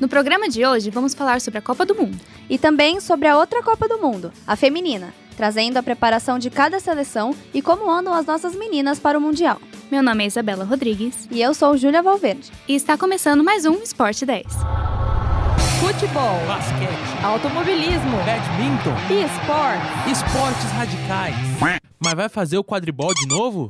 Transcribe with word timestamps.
No 0.00 0.08
programa 0.08 0.48
de 0.48 0.64
hoje, 0.64 0.90
vamos 0.90 1.12
falar 1.12 1.40
sobre 1.40 1.58
a 1.58 1.62
Copa 1.62 1.84
do 1.84 1.94
Mundo. 1.94 2.16
E 2.48 2.56
também 2.56 3.00
sobre 3.00 3.26
a 3.26 3.36
outra 3.36 3.62
Copa 3.62 3.88
do 3.88 3.98
Mundo, 3.98 4.32
a 4.46 4.54
feminina, 4.54 5.12
trazendo 5.36 5.76
a 5.76 5.82
preparação 5.82 6.38
de 6.38 6.50
cada 6.50 6.78
seleção 6.78 7.34
e 7.52 7.60
como 7.60 7.90
andam 7.90 8.14
as 8.14 8.24
nossas 8.24 8.54
meninas 8.54 9.00
para 9.00 9.18
o 9.18 9.20
Mundial. 9.20 9.60
Meu 9.90 10.02
nome 10.02 10.22
é 10.22 10.26
Isabela 10.28 10.64
Rodrigues. 10.64 11.26
E 11.30 11.42
eu 11.42 11.52
sou 11.52 11.76
Júlia 11.76 12.00
Valverde. 12.00 12.52
E 12.68 12.76
está 12.76 12.96
começando 12.96 13.42
mais 13.42 13.64
um 13.66 13.74
Esporte 13.82 14.24
10. 14.24 14.46
Futebol, 15.80 16.38
basquete, 16.46 17.24
automobilismo, 17.24 18.16
badminton, 18.18 18.94
e 19.10 19.24
esportes. 19.24 20.12
esportes 20.12 20.70
radicais. 20.72 21.34
Mas 21.98 22.14
vai 22.14 22.28
fazer 22.28 22.58
o 22.58 22.64
quadribol 22.64 23.12
de 23.14 23.26
novo? 23.26 23.68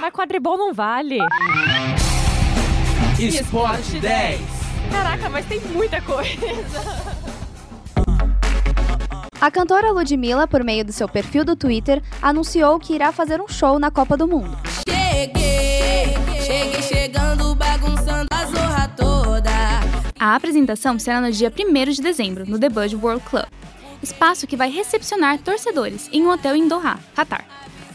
Mas 0.00 0.12
quadribol 0.12 0.58
não 0.58 0.74
vale. 0.74 1.18
Esporte 3.18 4.00
10. 4.00 4.61
Caraca, 4.92 5.30
mas 5.30 5.46
tem 5.46 5.60
muita 5.60 6.00
coisa. 6.02 6.36
A 9.40 9.50
cantora 9.50 9.90
Ludmilla, 9.90 10.46
por 10.46 10.62
meio 10.62 10.84
do 10.84 10.92
seu 10.92 11.08
perfil 11.08 11.44
do 11.44 11.56
Twitter, 11.56 12.00
anunciou 12.20 12.78
que 12.78 12.94
irá 12.94 13.10
fazer 13.10 13.40
um 13.40 13.48
show 13.48 13.76
na 13.78 13.90
Copa 13.90 14.16
do 14.16 14.28
Mundo. 14.28 14.56
Cheguei, 14.88 16.14
cheguei 16.40 16.82
chegando, 16.82 17.52
bagunçando 17.56 18.28
a 18.30 18.44
zorra 18.44 18.88
toda. 18.96 19.50
A 20.20 20.36
apresentação 20.36 20.96
será 20.96 21.20
no 21.20 21.32
dia 21.32 21.52
1 21.52 21.90
de 21.90 22.00
dezembro, 22.00 22.48
no 22.48 22.56
The 22.56 22.68
Bud 22.68 22.94
World 22.94 23.24
Club, 23.28 23.46
espaço 24.00 24.46
que 24.46 24.56
vai 24.56 24.70
recepcionar 24.70 25.38
torcedores 25.38 26.08
em 26.12 26.22
um 26.22 26.30
hotel 26.30 26.54
em 26.54 26.68
Doha, 26.68 27.00
Qatar. 27.16 27.44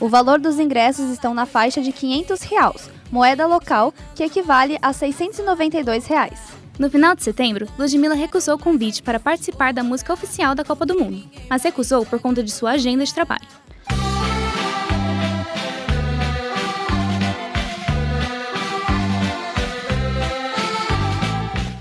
O 0.01 0.09
valor 0.09 0.39
dos 0.39 0.59
ingressos 0.59 1.09
estão 1.09 1.33
na 1.33 1.45
faixa 1.45 1.81
de 1.81 1.93
500 1.93 2.41
reais, 2.41 2.91
moeda 3.09 3.47
local 3.47 3.93
que 4.13 4.23
equivale 4.23 4.77
a 4.81 4.91
692 4.91 6.05
reais. 6.07 6.56
No 6.79 6.91
final 6.91 7.15
de 7.15 7.23
setembro, 7.23 7.67
Ludmilla 7.75 8.13
recusou 8.13 8.53
o 8.53 8.59
convite 8.59 9.01
para 9.01 9.19
participar 9.19 9.73
da 9.73 9.81
música 9.81 10.13
oficial 10.13 10.53
da 10.53 10.63
Copa 10.63 10.85
do 10.85 10.99
Mundo, 10.99 11.23
mas 11.49 11.63
recusou 11.63 12.05
por 12.05 12.19
conta 12.19 12.43
de 12.43 12.51
sua 12.51 12.73
agenda 12.73 13.03
de 13.03 13.11
trabalho. 13.11 13.47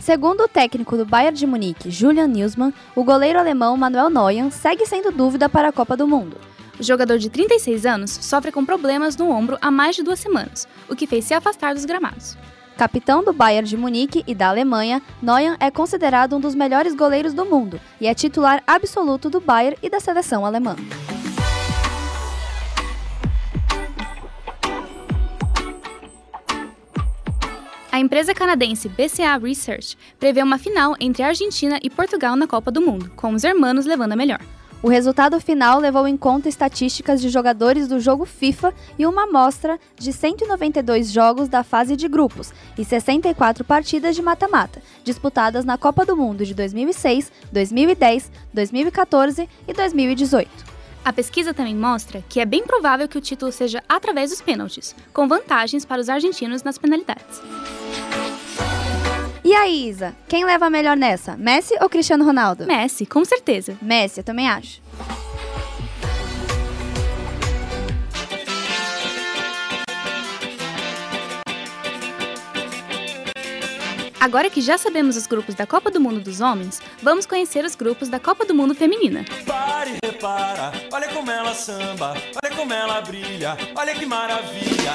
Segundo 0.00 0.44
o 0.44 0.48
técnico 0.48 0.96
do 0.96 1.04
Bayern 1.04 1.36
de 1.36 1.46
Munique, 1.46 1.90
Julian 1.90 2.28
Nilsmann, 2.28 2.72
o 2.94 3.04
goleiro 3.04 3.38
alemão 3.38 3.76
Manuel 3.76 4.08
Neuer 4.08 4.50
segue 4.50 4.86
sendo 4.86 5.12
dúvida 5.12 5.46
para 5.46 5.68
a 5.68 5.72
Copa 5.72 5.94
do 5.94 6.08
Mundo. 6.08 6.38
O 6.80 6.82
jogador 6.82 7.18
de 7.18 7.28
36 7.28 7.84
anos 7.84 8.12
sofre 8.22 8.50
com 8.50 8.64
problemas 8.64 9.14
no 9.16 9.28
ombro 9.30 9.58
há 9.60 9.70
mais 9.70 9.94
de 9.94 10.02
duas 10.02 10.20
semanas, 10.20 10.66
o 10.88 10.96
que 10.96 11.06
fez 11.06 11.26
se 11.26 11.34
afastar 11.34 11.74
dos 11.74 11.84
gramados. 11.84 12.36
Capitão 12.76 13.24
do 13.24 13.32
Bayern 13.32 13.66
de 13.66 13.74
Munique 13.74 14.22
e 14.26 14.34
da 14.34 14.48
Alemanha, 14.48 15.00
Neuer 15.22 15.56
é 15.58 15.70
considerado 15.70 16.36
um 16.36 16.40
dos 16.40 16.54
melhores 16.54 16.94
goleiros 16.94 17.32
do 17.32 17.46
mundo 17.46 17.80
e 17.98 18.06
é 18.06 18.12
titular 18.12 18.62
absoluto 18.66 19.30
do 19.30 19.40
Bayern 19.40 19.78
e 19.82 19.88
da 19.88 19.98
seleção 19.98 20.44
alemã. 20.44 20.76
A 27.90 27.98
empresa 27.98 28.34
canadense 28.34 28.90
BCA 28.90 29.38
Research 29.38 29.96
prevê 30.20 30.42
uma 30.42 30.58
final 30.58 30.94
entre 31.00 31.22
Argentina 31.22 31.80
e 31.82 31.88
Portugal 31.88 32.36
na 32.36 32.46
Copa 32.46 32.70
do 32.70 32.82
Mundo, 32.82 33.10
com 33.16 33.32
os 33.32 33.42
hermanos 33.42 33.86
levando 33.86 34.12
a 34.12 34.16
melhor. 34.16 34.40
O 34.82 34.88
resultado 34.88 35.40
final 35.40 35.80
levou 35.80 36.06
em 36.06 36.16
conta 36.16 36.48
estatísticas 36.48 37.20
de 37.20 37.30
jogadores 37.30 37.88
do 37.88 37.98
jogo 37.98 38.26
FIFA 38.26 38.74
e 38.98 39.06
uma 39.06 39.24
amostra 39.24 39.80
de 39.96 40.12
192 40.12 41.10
jogos 41.10 41.48
da 41.48 41.64
fase 41.64 41.96
de 41.96 42.06
grupos 42.06 42.52
e 42.76 42.84
64 42.84 43.64
partidas 43.64 44.14
de 44.14 44.22
mata-mata, 44.22 44.82
disputadas 45.02 45.64
na 45.64 45.78
Copa 45.78 46.04
do 46.04 46.16
Mundo 46.16 46.44
de 46.44 46.54
2006, 46.54 47.32
2010, 47.50 48.30
2014 48.52 49.48
e 49.66 49.72
2018. 49.72 50.76
A 51.04 51.12
pesquisa 51.12 51.54
também 51.54 51.74
mostra 51.74 52.22
que 52.28 52.40
é 52.40 52.44
bem 52.44 52.66
provável 52.66 53.08
que 53.08 53.16
o 53.16 53.20
título 53.20 53.52
seja 53.52 53.82
através 53.88 54.30
dos 54.30 54.42
pênaltis, 54.42 54.94
com 55.12 55.26
vantagens 55.26 55.84
para 55.84 56.00
os 56.00 56.08
argentinos 56.08 56.62
nas 56.62 56.78
penalidades. 56.78 57.40
E 59.46 59.54
aí, 59.54 59.88
Isa, 59.88 60.12
quem 60.26 60.44
leva 60.44 60.68
melhor 60.68 60.96
nessa? 60.96 61.36
Messi 61.36 61.72
ou 61.80 61.88
Cristiano 61.88 62.24
Ronaldo? 62.24 62.66
Messi, 62.66 63.06
com 63.06 63.24
certeza. 63.24 63.76
Messi, 63.80 64.18
eu 64.18 64.24
também 64.24 64.48
acho. 64.48 64.82
Agora 74.18 74.50
que 74.50 74.60
já 74.60 74.76
sabemos 74.76 75.16
os 75.16 75.28
grupos 75.28 75.54
da 75.54 75.64
Copa 75.64 75.92
do 75.92 76.00
Mundo 76.00 76.18
dos 76.18 76.40
homens, 76.40 76.82
vamos 77.00 77.24
conhecer 77.24 77.64
os 77.64 77.76
grupos 77.76 78.08
da 78.08 78.18
Copa 78.18 78.44
do 78.44 78.52
Mundo 78.52 78.74
feminina. 78.74 79.24
Pare 79.46 79.92
e 80.02 80.06
repara, 80.06 80.72
olha 80.92 81.06
como 81.14 81.30
ela 81.30 81.54
samba, 81.54 82.16
olha 82.42 82.56
como 82.56 82.72
ela 82.72 83.00
brilha, 83.00 83.56
olha 83.76 83.94
que 83.94 84.06
maravilha. 84.06 84.92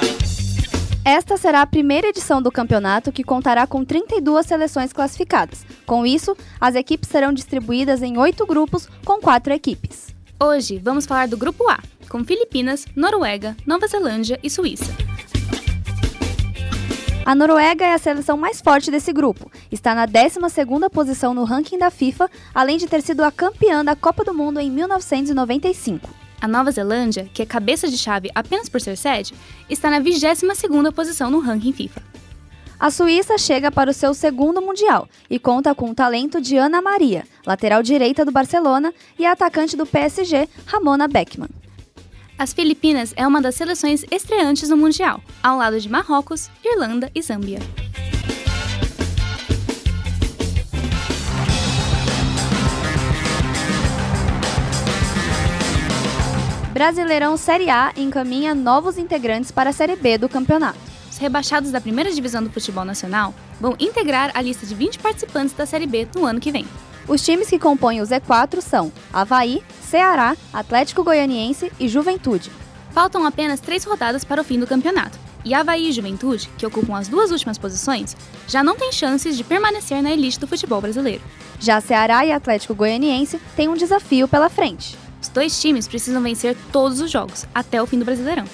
Esta 1.04 1.36
será 1.36 1.62
a 1.62 1.66
primeira 1.66 2.06
edição 2.06 2.40
do 2.40 2.52
campeonato 2.52 3.10
que 3.10 3.24
contará 3.24 3.66
com 3.66 3.84
32 3.84 4.46
seleções 4.46 4.92
classificadas. 4.92 5.66
Com 5.84 6.06
isso, 6.06 6.36
as 6.60 6.76
equipes 6.76 7.08
serão 7.08 7.32
distribuídas 7.32 8.02
em 8.02 8.16
oito 8.18 8.46
grupos 8.46 8.88
com 9.04 9.20
quatro 9.20 9.52
equipes. 9.52 10.14
Hoje 10.40 10.78
vamos 10.78 11.04
falar 11.04 11.26
do 11.26 11.36
Grupo 11.36 11.68
A, 11.68 11.80
com 12.08 12.22
Filipinas, 12.22 12.86
Noruega, 12.94 13.56
Nova 13.66 13.88
Zelândia 13.88 14.38
e 14.44 14.48
Suíça. 14.48 14.94
A 17.26 17.34
Noruega 17.34 17.84
é 17.84 17.94
a 17.94 17.98
seleção 17.98 18.36
mais 18.36 18.60
forte 18.60 18.88
desse 18.88 19.12
grupo. 19.12 19.50
Está 19.72 19.96
na 19.96 20.06
12ª 20.06 20.88
posição 20.88 21.34
no 21.34 21.42
ranking 21.42 21.78
da 21.78 21.90
FIFA, 21.90 22.30
além 22.54 22.78
de 22.78 22.86
ter 22.86 23.02
sido 23.02 23.24
a 23.24 23.32
campeã 23.32 23.84
da 23.84 23.96
Copa 23.96 24.22
do 24.24 24.32
Mundo 24.32 24.60
em 24.60 24.70
1995. 24.70 26.21
A 26.42 26.48
Nova 26.48 26.72
Zelândia, 26.72 27.30
que 27.32 27.40
é 27.40 27.46
cabeça 27.46 27.86
de 27.86 27.96
chave 27.96 28.28
apenas 28.34 28.68
por 28.68 28.80
ser 28.80 28.96
sede, 28.96 29.32
está 29.70 29.88
na 29.88 30.00
22ª 30.00 30.90
posição 30.90 31.30
no 31.30 31.38
ranking 31.38 31.72
FIFA. 31.72 32.02
A 32.80 32.90
Suíça 32.90 33.38
chega 33.38 33.70
para 33.70 33.92
o 33.92 33.94
seu 33.94 34.12
segundo 34.12 34.60
Mundial 34.60 35.08
e 35.30 35.38
conta 35.38 35.72
com 35.72 35.88
o 35.88 35.94
talento 35.94 36.40
de 36.40 36.56
Ana 36.56 36.82
Maria, 36.82 37.22
lateral 37.46 37.80
direita 37.80 38.24
do 38.24 38.32
Barcelona, 38.32 38.92
e 39.16 39.24
a 39.24 39.30
atacante 39.30 39.76
do 39.76 39.86
PSG, 39.86 40.48
Ramona 40.66 41.06
Beckman. 41.06 41.48
As 42.36 42.52
Filipinas 42.52 43.14
é 43.16 43.24
uma 43.24 43.40
das 43.40 43.54
seleções 43.54 44.04
estreantes 44.10 44.68
no 44.68 44.76
Mundial, 44.76 45.20
ao 45.40 45.58
lado 45.58 45.78
de 45.78 45.88
Marrocos, 45.88 46.50
Irlanda 46.64 47.08
e 47.14 47.22
Zâmbia. 47.22 47.60
Brasileirão 56.72 57.36
Série 57.36 57.68
A 57.68 57.92
encaminha 57.98 58.54
novos 58.54 58.96
integrantes 58.96 59.50
para 59.50 59.68
a 59.68 59.72
Série 59.74 59.94
B 59.94 60.16
do 60.16 60.26
campeonato. 60.26 60.78
Os 61.10 61.18
rebaixados 61.18 61.70
da 61.70 61.82
primeira 61.82 62.10
divisão 62.10 62.42
do 62.42 62.48
futebol 62.48 62.82
nacional 62.82 63.34
vão 63.60 63.76
integrar 63.78 64.30
a 64.32 64.40
lista 64.40 64.64
de 64.64 64.74
20 64.74 64.98
participantes 64.98 65.54
da 65.54 65.66
Série 65.66 65.86
B 65.86 66.08
no 66.14 66.24
ano 66.24 66.40
que 66.40 66.50
vem. 66.50 66.64
Os 67.06 67.22
times 67.22 67.50
que 67.50 67.58
compõem 67.58 68.00
o 68.00 68.04
Z4 68.04 68.62
são 68.62 68.90
Havaí, 69.12 69.62
Ceará, 69.82 70.34
Atlético 70.50 71.04
Goianiense 71.04 71.70
e 71.78 71.88
Juventude. 71.88 72.50
Faltam 72.92 73.26
apenas 73.26 73.60
três 73.60 73.84
rodadas 73.84 74.24
para 74.24 74.40
o 74.40 74.44
fim 74.44 74.58
do 74.58 74.66
campeonato, 74.66 75.18
e 75.44 75.52
Havaí 75.52 75.90
e 75.90 75.92
Juventude, 75.92 76.48
que 76.56 76.64
ocupam 76.64 76.96
as 76.96 77.06
duas 77.06 77.30
últimas 77.30 77.58
posições, 77.58 78.16
já 78.48 78.64
não 78.64 78.76
têm 78.76 78.92
chances 78.92 79.36
de 79.36 79.44
permanecer 79.44 80.02
na 80.02 80.10
elite 80.10 80.40
do 80.40 80.48
futebol 80.48 80.80
brasileiro. 80.80 81.22
Já 81.60 81.82
Ceará 81.82 82.24
e 82.24 82.32
Atlético 82.32 82.74
Goianiense 82.74 83.38
têm 83.54 83.68
um 83.68 83.74
desafio 83.74 84.26
pela 84.26 84.48
frente. 84.48 84.96
Dois 85.32 85.60
times 85.60 85.88
precisam 85.88 86.22
vencer 86.22 86.56
todos 86.70 87.00
os 87.00 87.10
jogos, 87.10 87.46
até 87.54 87.82
o 87.82 87.86
fim 87.86 87.98
do 87.98 88.04
Brasileirão. 88.04 88.44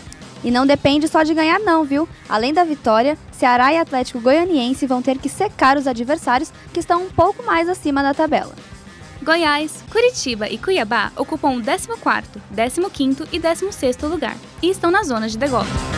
E 0.45 0.51
não 0.51 0.67
depende 0.67 1.09
só 1.09 1.23
de 1.23 1.35
ganhar 1.35 1.59
não, 1.59 1.85
viu? 1.85 2.09
Além 2.29 2.55
da 2.55 2.63
vitória, 2.63 3.19
Ceará 3.33 3.73
e 3.73 3.79
Atlético 3.79 4.21
Goianiense 4.21 4.87
vão 4.87 5.03
ter 5.03 5.19
que 5.19 5.29
secar 5.29 5.77
os 5.77 5.87
adversários 5.87 6.53
que 6.73 6.81
estão 6.81 7.03
um 7.03 7.11
pouco 7.11 7.43
mais 7.43 7.69
acima 7.69 8.03
da 8.03 8.15
tabela. 8.15 8.55
Goiás, 9.21 9.83
Curitiba 9.91 10.49
e 10.49 10.57
Cuiabá 10.57 11.11
ocupam 11.17 11.51
o 11.51 11.61
14º, 11.61 12.25
15º 12.55 13.29
e 13.33 13.41
16º 13.41 14.09
lugar 14.09 14.37
e 14.63 14.71
estão 14.71 14.93
na 14.93 15.03
zona 15.03 15.29
de 15.29 15.37
degola. 15.37 15.98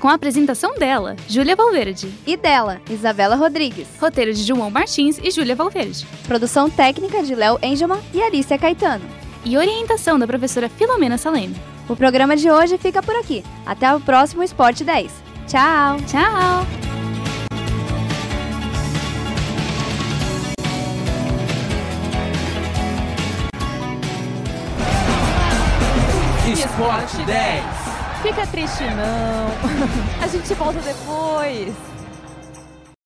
Com 0.00 0.08
a 0.08 0.14
apresentação 0.14 0.74
dela, 0.76 1.14
Júlia 1.28 1.54
Valverde. 1.54 2.10
E 2.26 2.34
dela, 2.34 2.80
Isabela 2.88 3.36
Rodrigues. 3.36 3.86
Roteiro 4.00 4.32
de 4.32 4.42
João 4.42 4.70
Martins 4.70 5.20
e 5.22 5.30
Júlia 5.30 5.54
Valverde. 5.54 6.06
Produção 6.26 6.70
técnica 6.70 7.22
de 7.22 7.34
Léo 7.34 7.58
Engelman 7.62 8.00
e 8.14 8.22
Alicia 8.22 8.58
Caetano. 8.58 9.04
E 9.44 9.58
orientação 9.58 10.18
da 10.18 10.26
professora 10.26 10.70
Filomena 10.70 11.18
Saleme. 11.18 11.54
O 11.86 11.94
programa 11.94 12.34
de 12.34 12.50
hoje 12.50 12.78
fica 12.78 13.02
por 13.02 13.14
aqui. 13.14 13.44
Até 13.66 13.94
o 13.94 14.00
próximo 14.00 14.42
Esporte 14.42 14.82
10. 14.84 15.12
Tchau! 15.46 15.98
Tchau! 16.06 16.66
Forte 26.78 27.22
10. 27.26 27.89
Fica 28.22 28.46
triste 28.46 28.84
não. 28.84 29.50
A 30.22 30.28
gente 30.28 30.52
volta 30.54 30.80
depois. 30.80 31.74